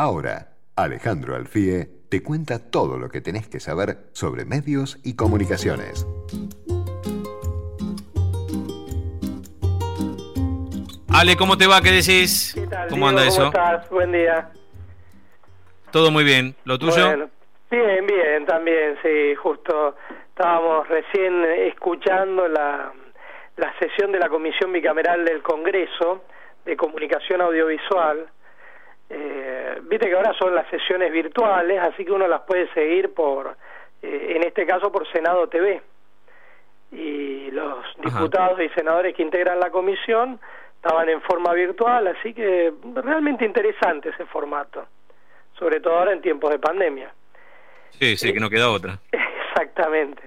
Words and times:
Ahora, 0.00 0.50
Alejandro 0.76 1.34
Alfie 1.34 1.88
te 2.08 2.22
cuenta 2.22 2.70
todo 2.70 2.98
lo 2.98 3.08
que 3.08 3.20
tenés 3.20 3.48
que 3.48 3.58
saber 3.58 3.96
sobre 4.12 4.44
medios 4.44 4.96
y 5.04 5.16
comunicaciones. 5.16 6.06
Ale, 11.12 11.36
¿cómo 11.36 11.58
te 11.58 11.66
va? 11.66 11.80
¿Qué 11.80 11.90
decís? 11.90 12.52
¿Qué 12.54 12.68
tal, 12.68 12.88
¿Cómo 12.90 13.06
Diego? 13.06 13.08
anda 13.08 13.26
eso? 13.26 13.50
¿Cómo 13.50 13.66
estás? 13.66 13.90
Buen 13.90 14.12
día. 14.12 14.52
Todo 15.90 16.12
muy 16.12 16.22
bien. 16.22 16.54
¿Lo 16.62 16.78
tuyo? 16.78 17.04
Bueno, 17.08 17.28
bien, 17.68 18.06
bien, 18.06 18.46
también, 18.46 18.96
sí, 19.02 19.34
justo 19.34 19.96
estábamos 20.28 20.86
recién 20.86 21.44
escuchando 21.44 22.46
la, 22.46 22.92
la 23.56 23.78
sesión 23.80 24.12
de 24.12 24.20
la 24.20 24.28
Comisión 24.28 24.72
Bicameral 24.72 25.24
del 25.24 25.42
Congreso 25.42 26.22
de 26.64 26.76
Comunicación 26.76 27.40
Audiovisual. 27.40 28.28
Viste 29.88 30.08
que 30.08 30.14
ahora 30.14 30.34
son 30.34 30.54
las 30.54 30.68
sesiones 30.68 31.10
virtuales, 31.10 31.80
así 31.80 32.04
que 32.04 32.12
uno 32.12 32.28
las 32.28 32.42
puede 32.42 32.68
seguir 32.74 33.14
por, 33.14 33.56
eh, 34.02 34.34
en 34.36 34.44
este 34.44 34.66
caso 34.66 34.92
por 34.92 35.10
Senado 35.10 35.48
TV. 35.48 35.80
Y 36.92 37.50
los 37.50 37.84
diputados 38.02 38.60
y 38.60 38.68
senadores 38.70 39.14
que 39.14 39.22
integran 39.22 39.60
la 39.60 39.70
comisión 39.70 40.38
estaban 40.76 41.08
en 41.08 41.20
forma 41.22 41.52
virtual, 41.54 42.06
así 42.06 42.32
que 42.32 42.72
realmente 42.94 43.44
interesante 43.44 44.10
ese 44.10 44.26
formato, 44.26 44.86
sobre 45.58 45.80
todo 45.80 45.98
ahora 45.98 46.12
en 46.12 46.22
tiempos 46.22 46.50
de 46.50 46.58
pandemia. 46.58 47.12
Sí, 47.90 48.16
sí, 48.16 48.32
que 48.32 48.40
no 48.40 48.48
queda 48.48 48.70
otra. 48.70 48.98
Exactamente. 49.12 50.22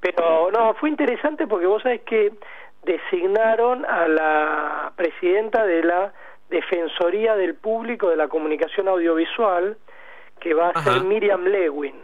Pero 0.00 0.50
no, 0.50 0.74
fue 0.74 0.90
interesante 0.90 1.46
porque 1.46 1.66
vos 1.66 1.82
sabés 1.82 2.02
que 2.02 2.32
designaron 2.82 3.86
a 3.86 4.06
la 4.08 4.92
presidenta 4.96 5.64
de 5.64 5.82
la 5.82 6.12
Defensoría 6.50 7.36
del 7.36 7.54
Público 7.54 8.10
de 8.10 8.16
la 8.16 8.28
Comunicación 8.28 8.88
Audiovisual, 8.88 9.76
que 10.40 10.54
va 10.54 10.66
a 10.68 10.70
Ajá. 10.70 10.92
ser 10.94 11.02
Miriam 11.04 11.44
Lewin, 11.44 11.94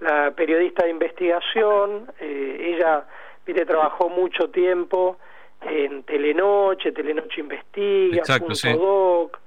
la 0.00 0.32
periodista 0.32 0.84
de 0.84 0.90
investigación. 0.90 2.10
eh, 2.20 2.74
ella, 2.76 3.06
viste, 3.46 3.64
trabajó 3.64 4.08
mucho 4.08 4.50
tiempo 4.50 5.18
en 5.62 6.02
Telenoche, 6.04 6.92
Telenoche 6.92 7.40
Investiga, 7.40 8.18
Exacto, 8.18 8.46
Punto 8.46 8.54
sí. 8.54 8.72
Doc, 8.72 9.38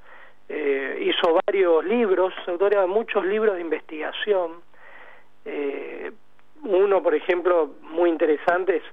eh, 0.50 0.98
hizo 1.02 1.40
varios 1.46 1.84
libros, 1.86 2.34
autora 2.48 2.82
de 2.82 2.88
muchos 2.88 3.26
libros 3.26 3.56
de 3.56 3.62
investigación. 3.62 4.52
Eh, 5.46 6.12
uno, 6.64 7.02
por 7.04 7.16
ejemplo, 7.16 7.72
muy 7.82 8.10
interesante 8.10 8.78
es 8.78 8.84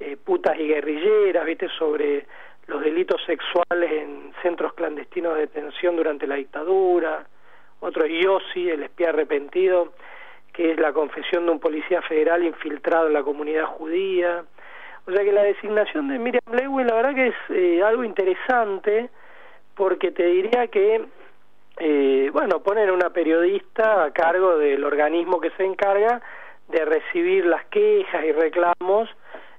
eh, 0.00 0.16
Putas 0.16 0.58
y 0.58 0.66
Guerrilleras, 0.66 1.44
¿viste? 1.44 1.68
Sobre 1.78 2.26
los 2.66 2.80
delitos 2.82 3.22
sexuales 3.26 3.92
en 3.92 4.29
centros 4.42 4.72
clandestinos 4.74 5.34
de 5.34 5.42
detención 5.42 5.96
durante 5.96 6.26
la 6.26 6.36
dictadura. 6.36 7.26
Otro, 7.80 8.06
Yossi, 8.06 8.68
el 8.68 8.82
espía 8.82 9.10
arrepentido, 9.10 9.92
que 10.52 10.72
es 10.72 10.78
la 10.78 10.92
confesión 10.92 11.46
de 11.46 11.52
un 11.52 11.60
policía 11.60 12.02
federal 12.02 12.44
infiltrado 12.44 13.06
en 13.06 13.14
la 13.14 13.22
comunidad 13.22 13.64
judía. 13.66 14.44
O 15.06 15.12
sea 15.12 15.24
que 15.24 15.32
la 15.32 15.42
designación 15.42 16.08
de 16.08 16.18
Miriam 16.18 16.42
Lewin, 16.52 16.86
la 16.86 16.94
verdad 16.94 17.14
que 17.14 17.26
es 17.28 17.34
eh, 17.50 17.82
algo 17.82 18.04
interesante, 18.04 19.08
porque 19.74 20.10
te 20.10 20.26
diría 20.26 20.66
que 20.68 21.06
eh, 21.82 22.28
bueno, 22.30 22.62
poner 22.62 22.92
una 22.92 23.08
periodista 23.08 24.04
a 24.04 24.12
cargo 24.12 24.58
del 24.58 24.84
organismo 24.84 25.40
que 25.40 25.50
se 25.52 25.64
encarga 25.64 26.20
de 26.68 26.84
recibir 26.84 27.46
las 27.46 27.64
quejas 27.66 28.22
y 28.22 28.32
reclamos 28.32 29.08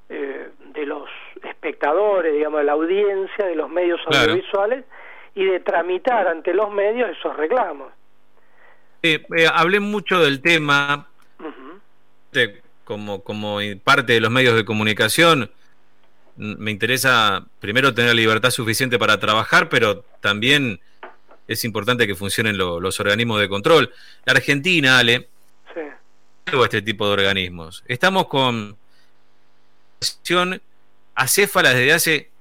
eh, 0.07 0.49
de 0.67 0.85
los 0.85 1.09
espectadores, 1.43 2.33
digamos, 2.33 2.59
de 2.59 2.65
la 2.65 2.71
audiencia, 2.73 3.45
de 3.45 3.55
los 3.55 3.69
medios 3.69 3.99
Claro. 4.07 4.31
audiovisuales 4.31 4.85
y 5.35 5.45
de 5.45 5.59
tramitar 5.61 6.27
ante 6.27 6.53
los 6.53 6.71
medios 6.71 7.09
esos 7.09 7.35
reclamos. 7.37 7.91
Eh, 9.03 9.23
eh, 9.35 9.47
hablé 9.51 9.79
mucho 9.79 10.19
del 10.19 10.41
tema 10.41 11.07
de- 12.31 12.61
como, 12.83 13.23
como 13.23 13.59
parte 13.83 14.13
de 14.13 14.19
los 14.21 14.29
medios 14.31 14.55
de 14.55 14.65
comunicación. 14.65 15.49
Me 16.35 16.71
interesa 16.71 17.45
primero 17.59 17.93
tener 17.93 18.13
libertad 18.15 18.49
suficiente 18.51 18.97
para 18.99 19.19
trabajar, 19.19 19.69
pero 19.69 20.03
también 20.19 20.79
es 21.47 21.63
importante 21.65 22.07
que 22.07 22.15
funcionen 22.15 22.57
lo- 22.57 22.79
los 22.79 22.99
organismos 22.99 23.39
de 23.39 23.49
control. 23.49 23.91
La 24.25 24.33
Argentina, 24.33 24.99
Ale, 24.99 25.27
Sí. 25.73 25.81
este 26.63 26.81
tipo 26.81 27.07
de 27.07 27.13
organismos. 27.13 27.83
Estamos 27.87 28.27
con 28.27 28.77
situación 31.15 31.47
acéfala 31.51 31.73
desde 31.73 31.93
hace 31.93 32.31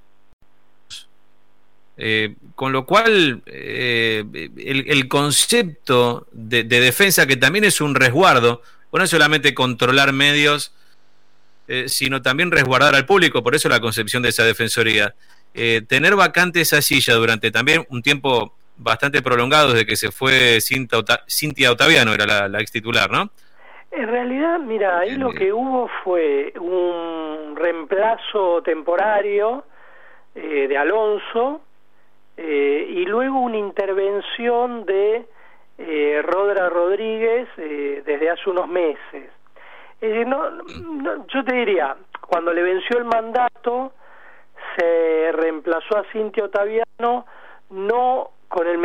eh, 1.97 2.35
con 2.55 2.71
lo 2.71 2.85
cual 2.85 3.43
eh, 3.45 4.23
el, 4.57 5.07
concepto 5.07 6.27
de, 6.31 6.63
de 6.63 6.79
defensa 6.79 7.27
que 7.27 7.37
también 7.37 7.63
es 7.63 7.79
un 7.79 7.93
resguardo, 7.93 8.63
no 8.91 9.03
es 9.03 9.09
solamente 9.09 9.53
controlar 9.53 10.11
medios, 10.11 10.73
eh, 11.67 11.87
sino 11.87 12.21
también 12.21 12.51
resguardar 12.51 12.95
al 12.95 13.05
público, 13.05 13.43
por 13.43 13.55
eso 13.55 13.69
la 13.69 13.79
concepción 13.79 14.23
de 14.23 14.29
esa 14.29 14.43
defensoría. 14.43 15.15
Eh, 15.53 15.81
tener 15.87 16.15
vacante 16.15 16.61
esa 16.61 16.81
silla 16.81 17.13
durante 17.13 17.51
también 17.51 17.85
un 17.89 18.01
tiempo 18.01 18.57
bastante 18.77 19.21
prolongado 19.21 19.71
desde 19.71 19.85
que 19.85 19.95
se 19.95 20.11
fue 20.11 20.59
Cinta 20.59 20.97
Cintia 21.29 21.71
Otaviano, 21.71 22.13
era 22.13 22.25
la, 22.25 22.47
la 22.47 22.59
ex 22.61 22.71
titular, 22.71 23.09
¿no? 23.11 23.31
En 23.91 24.07
realidad, 24.07 24.59
mira, 24.59 24.99
ahí 24.99 25.15
lo 25.17 25.31
que 25.31 25.51
hubo 25.51 25.89
fue 26.03 26.53
un 26.59 27.55
reemplazo 27.57 28.61
temporario 28.63 29.65
eh, 30.33 30.67
de 30.69 30.77
Alonso 30.77 31.61
eh, 32.37 32.85
y 32.89 33.05
luego 33.05 33.39
una 33.41 33.57
intervención 33.57 34.85
de 34.85 35.25
eh, 35.77 36.21
Rodra 36.23 36.69
Rodríguez 36.69 37.49
eh, 37.57 38.01
desde 38.05 38.29
hace 38.29 38.49
unos 38.49 38.67
meses. 38.69 39.29
Es 39.99 40.09
decir, 40.09 40.25
no, 40.27 40.49
no- 40.49 41.27
yo 41.27 41.43
te 41.43 41.53
diría, 41.55 41.95
cuando 42.27 42.53
le 42.53 42.63
venció 42.63 42.97
el 42.97 43.05
mandato, 43.05 43.91
se 44.77 45.31
reemplazó 45.33 45.97
a 45.97 46.03
Cintia 46.13 46.45
Otaviano, 46.45 47.25
no 47.71 48.10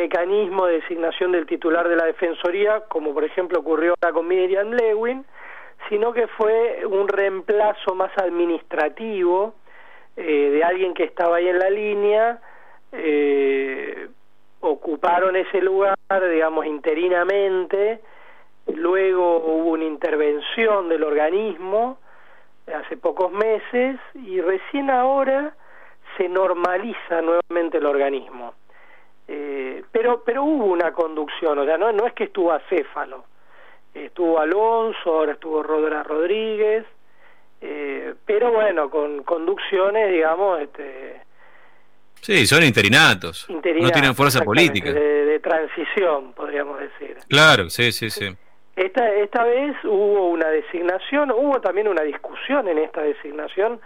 mecanismo 0.06 0.66
de 0.66 0.74
designación 0.74 1.32
del 1.32 1.46
titular 1.46 1.88
de 1.88 1.96
la 1.96 2.04
Defensoría, 2.04 2.82
como 2.88 3.12
por 3.12 3.24
ejemplo 3.24 3.58
ocurrió 3.58 3.94
ahora 4.00 4.14
con 4.14 4.28
Miriam 4.28 4.70
Lewin, 4.70 5.24
sino 5.88 6.12
que 6.12 6.28
fue 6.28 6.86
un 6.86 7.08
reemplazo 7.08 7.94
más 7.96 8.16
administrativo 8.16 9.54
eh, 10.16 10.50
de 10.54 10.62
alguien 10.62 10.94
que 10.94 11.02
estaba 11.02 11.38
ahí 11.38 11.48
en 11.48 11.58
la 11.58 11.70
línea, 11.70 12.40
eh, 12.92 14.08
ocuparon 14.60 15.34
ese 15.34 15.60
lugar, 15.60 15.96
digamos, 16.30 16.66
interinamente, 16.66 18.00
luego 18.74 19.38
hubo 19.38 19.70
una 19.70 19.84
intervención 19.84 20.88
del 20.88 21.02
organismo 21.02 21.98
hace 22.72 22.96
pocos 22.96 23.32
meses 23.32 23.98
y 24.14 24.40
recién 24.40 24.88
ahora 24.88 25.54
se 26.16 26.28
normaliza 26.28 27.22
nuevamente 27.22 27.78
el 27.78 27.86
organismo. 27.86 28.54
Pero 29.96 30.22
pero 30.24 30.44
hubo 30.44 30.66
una 30.66 30.92
conducción, 30.92 31.58
o 31.58 31.64
sea, 31.64 31.78
no, 31.78 31.90
no 31.92 32.06
es 32.06 32.12
que 32.12 32.24
estuvo 32.24 32.52
acéfalo, 32.52 33.24
estuvo 33.94 34.38
Alonso, 34.38 35.10
ahora 35.10 35.32
estuvo 35.32 35.62
Rodra 35.62 36.02
Rodríguez, 36.02 36.84
eh, 37.60 38.14
pero 38.26 38.52
bueno, 38.52 38.90
con 38.90 39.22
conducciones, 39.22 40.12
digamos, 40.12 40.60
este, 40.60 41.22
Sí, 42.20 42.46
son 42.46 42.62
interinatos. 42.64 43.46
no 43.48 43.60
tienen 43.62 44.14
fuerza 44.14 44.42
política. 44.42 44.92
De, 44.92 45.24
de 45.26 45.38
transición, 45.40 46.32
podríamos 46.32 46.78
decir. 46.80 47.16
Claro, 47.28 47.70
sí, 47.70 47.92
sí, 47.92 48.10
sí. 48.10 48.36
Esta, 48.74 49.10
esta 49.14 49.44
vez 49.44 49.76
hubo 49.84 50.28
una 50.28 50.48
designación, 50.48 51.30
hubo 51.30 51.60
también 51.60 51.88
una 51.88 52.02
discusión 52.02 52.68
en 52.68 52.78
esta 52.78 53.02
designación. 53.02 53.80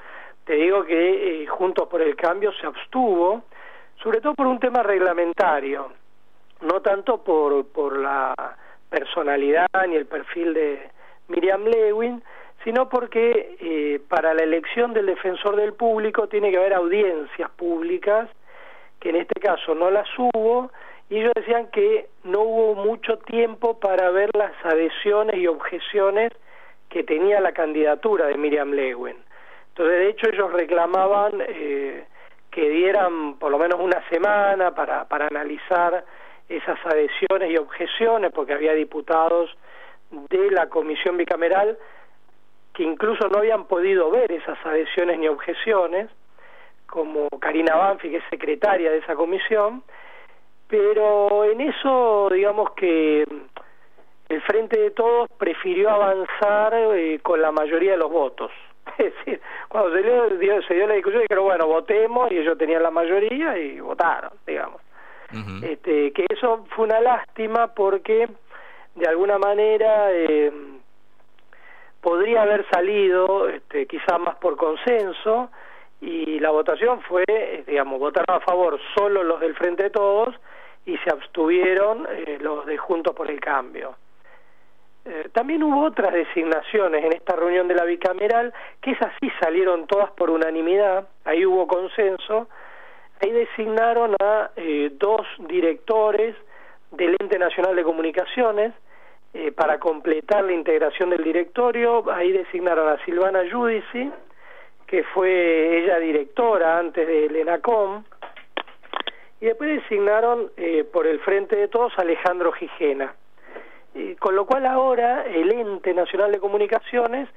Te 0.44 0.54
digo 0.54 0.84
que 0.84 1.42
eh, 1.42 1.46
Juntos 1.46 1.86
por 1.88 2.02
el 2.02 2.16
Cambio 2.16 2.50
se 2.60 2.66
abstuvo, 2.66 3.44
sobre 4.02 4.20
todo 4.20 4.34
por 4.34 4.46
un 4.46 4.58
tema 4.58 4.82
reglamentario, 4.82 5.92
no 6.62 6.80
tanto 6.82 7.22
por, 7.22 7.66
por 7.68 7.98
la 7.98 8.34
personalidad 8.88 9.66
ni 9.88 9.96
el 9.96 10.06
perfil 10.06 10.54
de 10.54 10.90
Miriam 11.28 11.64
Lewin, 11.64 12.22
sino 12.64 12.88
porque 12.88 13.56
eh, 13.60 14.00
para 14.08 14.34
la 14.34 14.42
elección 14.42 14.92
del 14.92 15.06
defensor 15.06 15.56
del 15.56 15.72
público 15.72 16.28
tiene 16.28 16.50
que 16.50 16.58
haber 16.58 16.74
audiencias 16.74 17.50
públicas, 17.52 18.28
que 18.98 19.10
en 19.10 19.16
este 19.16 19.40
caso 19.40 19.74
no 19.74 19.90
las 19.90 20.08
hubo, 20.18 20.70
y 21.08 21.18
ellos 21.18 21.32
decían 21.34 21.68
que 21.68 22.08
no 22.24 22.40
hubo 22.42 22.74
mucho 22.74 23.18
tiempo 23.18 23.80
para 23.80 24.10
ver 24.10 24.30
las 24.36 24.52
adhesiones 24.64 25.36
y 25.36 25.46
objeciones 25.46 26.32
que 26.88 27.02
tenía 27.02 27.40
la 27.40 27.52
candidatura 27.52 28.26
de 28.26 28.36
Miriam 28.36 28.72
Lewin. 28.72 29.16
Entonces, 29.68 29.98
de 29.98 30.08
hecho, 30.08 30.28
ellos 30.28 30.52
reclamaban 30.52 31.40
eh, 31.40 32.04
que 32.50 32.68
dieran 32.68 33.38
por 33.38 33.50
lo 33.50 33.58
menos 33.58 33.80
una 33.80 34.06
semana 34.08 34.74
para, 34.74 35.06
para 35.08 35.28
analizar 35.28 36.04
esas 36.50 36.78
adhesiones 36.84 37.50
y 37.50 37.56
objeciones, 37.56 38.32
porque 38.32 38.52
había 38.52 38.74
diputados 38.74 39.56
de 40.10 40.50
la 40.50 40.68
comisión 40.68 41.16
bicameral 41.16 41.78
que 42.74 42.82
incluso 42.82 43.28
no 43.28 43.38
habían 43.38 43.64
podido 43.64 44.10
ver 44.10 44.30
esas 44.32 44.58
adhesiones 44.64 45.18
ni 45.18 45.28
objeciones, 45.28 46.10
como 46.86 47.28
Karina 47.40 47.76
Banfi, 47.76 48.10
que 48.10 48.16
es 48.18 48.24
secretaria 48.30 48.90
de 48.90 48.98
esa 48.98 49.14
comisión, 49.14 49.82
pero 50.68 51.44
en 51.44 51.60
eso, 51.60 52.28
digamos 52.32 52.72
que 52.72 53.24
el 54.28 54.42
Frente 54.42 54.78
de 54.78 54.90
Todos 54.90 55.28
prefirió 55.38 55.90
avanzar 55.90 56.74
eh, 56.94 57.18
con 57.22 57.40
la 57.40 57.52
mayoría 57.52 57.92
de 57.92 57.98
los 57.98 58.10
votos. 58.10 58.50
Es 58.98 59.14
decir, 59.14 59.40
cuando 59.68 59.92
se 59.92 60.02
dio, 60.02 60.62
se 60.62 60.74
dio 60.74 60.86
la 60.86 60.94
discusión, 60.94 61.22
dijeron, 61.22 61.44
bueno, 61.44 61.66
votemos, 61.66 62.30
y 62.30 62.38
ellos 62.38 62.58
tenían 62.58 62.82
la 62.82 62.90
mayoría 62.90 63.56
y 63.56 63.80
votaron, 63.80 64.32
digamos. 64.46 64.79
Este, 65.62 66.12
que 66.12 66.26
eso 66.28 66.66
fue 66.70 66.86
una 66.86 67.00
lástima 67.00 67.68
porque, 67.74 68.28
de 68.94 69.06
alguna 69.06 69.38
manera, 69.38 70.12
eh, 70.12 70.52
podría 72.00 72.42
haber 72.42 72.68
salido, 72.70 73.48
este, 73.48 73.86
quizá 73.86 74.18
más 74.18 74.36
por 74.36 74.56
consenso, 74.56 75.50
y 76.00 76.38
la 76.40 76.50
votación 76.50 77.02
fue, 77.02 77.24
eh, 77.28 77.64
digamos, 77.66 77.98
votaron 77.98 78.36
a 78.36 78.40
favor 78.40 78.78
solo 78.96 79.22
los 79.22 79.40
del 79.40 79.54
Frente 79.54 79.84
de 79.84 79.90
Todos 79.90 80.34
y 80.86 80.96
se 80.98 81.10
abstuvieron 81.10 82.06
eh, 82.10 82.38
los 82.40 82.64
de 82.66 82.78
Juntos 82.78 83.14
por 83.14 83.30
el 83.30 83.38
Cambio. 83.40 83.96
Eh, 85.04 85.28
también 85.32 85.62
hubo 85.62 85.84
otras 85.84 86.12
designaciones 86.12 87.04
en 87.04 87.12
esta 87.12 87.36
reunión 87.36 87.68
de 87.68 87.74
la 87.74 87.84
bicameral, 87.84 88.52
que 88.80 88.92
esas 88.92 89.12
sí 89.20 89.30
salieron 89.40 89.86
todas 89.86 90.10
por 90.12 90.30
unanimidad, 90.30 91.08
ahí 91.24 91.44
hubo 91.44 91.66
consenso, 91.66 92.48
ahí 93.20 93.30
designaron 93.30 94.16
a 94.20 94.50
dos 94.92 95.26
directores 95.38 96.34
del 96.92 97.16
Ente 97.20 97.38
Nacional 97.38 97.76
de 97.76 97.84
Comunicaciones, 97.84 98.72
para 99.54 99.78
completar 99.78 100.44
la 100.44 100.52
integración 100.52 101.10
del 101.10 101.22
directorio, 101.22 102.10
ahí 102.10 102.32
designaron 102.32 102.88
a 102.88 103.04
Silvana 103.04 103.42
Judici, 103.50 104.10
que 104.86 105.04
fue 105.04 105.78
ella 105.78 106.00
directora 106.00 106.78
antes 106.78 107.06
del 107.06 107.36
ENACOM, 107.36 108.02
y 109.40 109.46
después 109.46 109.82
designaron 109.82 110.50
eh, 110.56 110.84
por 110.84 111.06
el 111.06 111.20
Frente 111.20 111.54
de 111.54 111.68
Todos 111.68 111.96
a 111.96 112.02
Alejandro 112.02 112.52
Gijena. 112.52 113.14
con 114.18 114.34
lo 114.34 114.46
cual 114.46 114.66
ahora 114.66 115.24
el 115.26 115.52
Ente 115.52 115.94
Nacional 115.94 116.32
de 116.32 116.40
Comunicaciones 116.40 117.28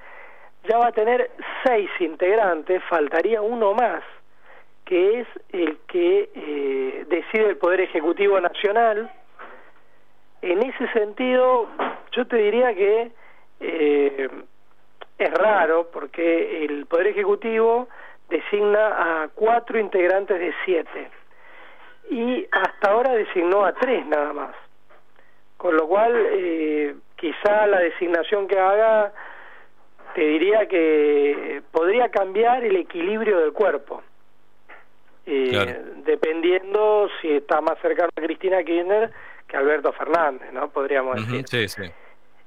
ya 0.68 0.78
va 0.78 0.88
a 0.88 0.92
tener 0.92 1.32
seis 1.64 1.90
integrantes, 2.00 2.82
faltaría 2.90 3.42
uno 3.42 3.74
más, 3.74 4.04
que 4.86 5.22
es 5.22 5.28
el 5.50 5.78
que 5.88 6.30
eh, 6.36 7.06
decide 7.08 7.50
el 7.50 7.58
Poder 7.58 7.82
Ejecutivo 7.82 8.40
Nacional. 8.40 9.12
En 10.42 10.62
ese 10.64 10.88
sentido, 10.92 11.68
yo 12.12 12.28
te 12.28 12.38
diría 12.38 12.74
que 12.74 13.12
eh, 13.60 14.30
es 15.18 15.34
raro 15.34 15.90
porque 15.92 16.66
el 16.66 16.86
Poder 16.86 17.08
Ejecutivo 17.08 17.88
designa 18.30 19.24
a 19.24 19.30
cuatro 19.30 19.80
integrantes 19.80 20.40
de 20.40 20.54
siete 20.66 21.10
y 22.10 22.46
hasta 22.52 22.92
ahora 22.92 23.14
designó 23.14 23.66
a 23.66 23.74
tres 23.74 24.06
nada 24.06 24.34
más. 24.34 24.56
Con 25.58 25.78
lo 25.78 25.88
cual, 25.88 26.14
eh, 26.16 26.96
quizá 27.16 27.66
la 27.68 27.80
designación 27.80 28.48
que 28.48 28.60
haga, 28.60 29.14
te 30.14 30.22
diría 30.22 30.68
que 30.68 31.62
podría 31.72 32.10
cambiar 32.10 32.64
el 32.66 32.76
equilibrio 32.76 33.40
del 33.40 33.54
cuerpo. 33.54 34.04
Dependiendo 36.06 37.10
si 37.22 37.30
está 37.32 37.62
más 37.62 37.78
cercano 37.82 38.10
a 38.16 38.22
Cristina 38.22 38.64
Kirchner 38.64 39.12
que 39.48 39.58
Alberto 39.58 39.92
Fernández, 39.94 40.52
¿no? 40.54 40.70
Podríamos 40.70 41.16
decir. 41.16 41.46
Sí, 41.48 41.68
sí. 41.68 41.92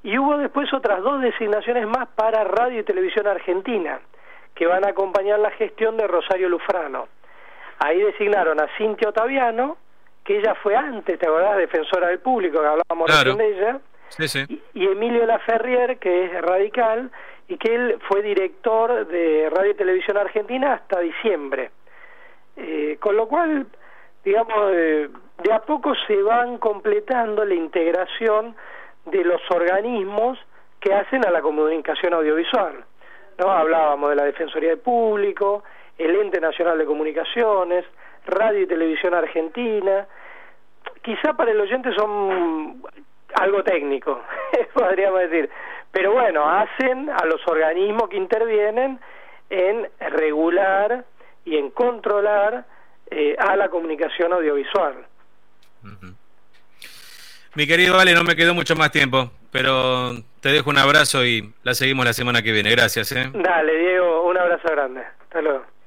Y 0.02 0.18
hubo 0.18 0.38
después 0.38 0.72
otras 0.72 1.02
dos 1.02 1.20
designaciones 1.20 1.86
más 1.86 2.08
para 2.14 2.44
Radio 2.44 2.80
y 2.80 2.84
Televisión 2.84 3.26
Argentina, 3.26 4.00
que 4.54 4.66
van 4.66 4.84
a 4.84 4.90
acompañar 4.90 5.40
la 5.40 5.50
gestión 5.50 5.96
de 5.96 6.06
Rosario 6.06 6.48
Lufrano. 6.48 7.08
Ahí 7.78 8.00
designaron 8.00 8.60
a 8.60 8.68
Cintia 8.78 9.08
Otaviano, 9.08 9.76
que 10.24 10.38
ella 10.38 10.54
fue 10.62 10.76
antes, 10.76 11.18
¿te 11.18 11.26
acordás? 11.26 11.56
Defensora 11.56 12.08
del 12.08 12.20
público, 12.20 12.60
que 12.60 12.66
hablábamos 12.66 13.36
de 13.36 13.48
ella. 13.48 13.80
Y, 14.74 14.86
Emilio 14.86 15.26
Laferrier, 15.26 15.98
que 15.98 16.24
es 16.24 16.40
radical, 16.40 17.10
y 17.48 17.56
que 17.56 17.74
él 17.74 17.98
fue 18.08 18.22
director 18.22 19.06
de 19.06 19.50
Radio 19.50 19.72
y 19.72 19.74
Televisión 19.74 20.16
Argentina 20.16 20.74
hasta 20.74 21.00
diciembre. 21.00 21.70
Eh, 22.96 22.98
con 22.98 23.16
lo 23.16 23.28
cual, 23.28 23.66
digamos, 24.24 24.72
de 24.72 25.52
a 25.52 25.60
poco 25.60 25.94
se 26.06 26.22
van 26.22 26.58
completando 26.58 27.44
la 27.44 27.54
integración 27.54 28.56
de 29.06 29.24
los 29.24 29.40
organismos 29.50 30.38
que 30.80 30.92
hacen 30.92 31.26
a 31.26 31.30
la 31.30 31.40
comunicación 31.40 32.14
audiovisual. 32.14 32.84
¿no? 33.38 33.50
Hablábamos 33.50 34.10
de 34.10 34.16
la 34.16 34.24
Defensoría 34.24 34.70
del 34.70 34.78
Público, 34.78 35.62
el 35.98 36.14
Ente 36.16 36.40
Nacional 36.40 36.78
de 36.78 36.86
Comunicaciones, 36.86 37.84
Radio 38.26 38.62
y 38.62 38.66
Televisión 38.66 39.14
Argentina. 39.14 40.06
Quizá 41.02 41.34
para 41.34 41.52
el 41.52 41.60
oyente 41.60 41.92
son 41.94 42.82
algo 43.34 43.62
técnico, 43.62 44.22
podríamos 44.74 45.20
decir, 45.20 45.50
pero 45.92 46.12
bueno, 46.12 46.48
hacen 46.48 47.10
a 47.10 47.24
los 47.26 47.46
organismos 47.46 48.08
que 48.08 48.16
intervienen 48.16 48.98
en 49.50 49.88
regular 50.00 51.04
y 51.44 51.56
en 51.56 51.70
controlar 51.70 52.64
eh, 53.10 53.36
a 53.38 53.56
la 53.56 53.68
comunicación 53.68 54.32
audiovisual. 54.32 55.06
Mi 57.54 57.66
querido 57.66 57.96
Vale, 57.96 58.14
no 58.14 58.24
me 58.24 58.36
quedó 58.36 58.54
mucho 58.54 58.76
más 58.76 58.90
tiempo, 58.90 59.30
pero 59.50 60.12
te 60.40 60.50
dejo 60.50 60.70
un 60.70 60.78
abrazo 60.78 61.24
y 61.24 61.52
la 61.62 61.74
seguimos 61.74 62.04
la 62.04 62.12
semana 62.12 62.42
que 62.42 62.52
viene. 62.52 62.70
Gracias. 62.70 63.12
¿eh? 63.12 63.30
Dale, 63.32 63.76
Diego, 63.78 64.24
un 64.24 64.36
abrazo 64.36 64.68
grande. 64.70 65.02
Hasta 65.22 65.40
luego. 65.40 65.66